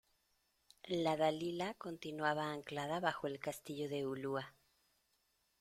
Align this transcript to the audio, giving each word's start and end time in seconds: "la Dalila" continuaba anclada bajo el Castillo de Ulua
"la 1.03 1.13
Dalila" 1.15 1.69
continuaba 1.85 2.51
anclada 2.51 2.99
bajo 2.99 3.27
el 3.27 3.37
Castillo 3.39 3.87
de 3.87 4.07
Ulua 4.07 4.55